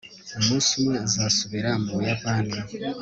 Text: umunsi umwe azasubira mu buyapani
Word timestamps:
umunsi 0.39 0.69
umwe 0.79 0.95
azasubira 1.05 1.69
mu 1.83 1.91
buyapani 1.97 2.57